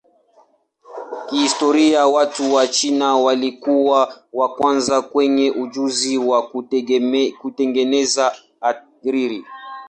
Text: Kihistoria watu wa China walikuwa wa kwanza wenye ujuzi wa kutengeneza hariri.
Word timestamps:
Kihistoria 1.29 2.07
watu 2.07 2.53
wa 2.53 2.67
China 2.67 3.17
walikuwa 3.17 4.13
wa 4.33 4.55
kwanza 4.55 5.09
wenye 5.13 5.51
ujuzi 5.51 6.17
wa 6.17 6.49
kutengeneza 7.41 8.35
hariri. 8.59 9.45